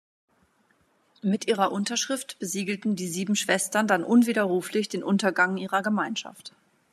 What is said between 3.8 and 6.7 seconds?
dann unwiderruflich den Untergang ihrer Gemeinschaft.